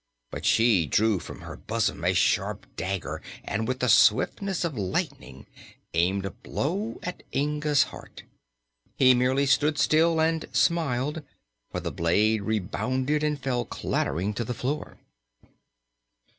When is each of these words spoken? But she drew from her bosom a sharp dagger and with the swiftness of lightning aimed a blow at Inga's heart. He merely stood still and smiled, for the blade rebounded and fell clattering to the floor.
But 0.31 0.47
she 0.47 0.87
drew 0.87 1.19
from 1.19 1.41
her 1.41 1.55
bosom 1.55 2.03
a 2.03 2.15
sharp 2.15 2.65
dagger 2.75 3.21
and 3.43 3.67
with 3.67 3.81
the 3.81 3.87
swiftness 3.87 4.65
of 4.65 4.75
lightning 4.75 5.45
aimed 5.93 6.25
a 6.25 6.31
blow 6.31 6.99
at 7.03 7.21
Inga's 7.35 7.83
heart. 7.83 8.23
He 8.95 9.13
merely 9.13 9.45
stood 9.45 9.77
still 9.77 10.19
and 10.19 10.47
smiled, 10.51 11.21
for 11.69 11.79
the 11.81 11.91
blade 11.91 12.41
rebounded 12.41 13.21
and 13.23 13.39
fell 13.39 13.63
clattering 13.63 14.33
to 14.33 14.43
the 14.43 14.55
floor. 14.55 14.97